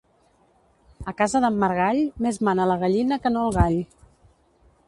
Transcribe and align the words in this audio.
A 1.11 1.13
casa 1.19 1.41
d'en 1.43 1.59
Margall 1.65 2.01
més 2.27 2.41
mana 2.49 2.67
la 2.73 2.81
gallina 2.85 3.23
que 3.27 3.37
no 3.37 3.47
el 3.51 3.57
gall. 3.63 3.81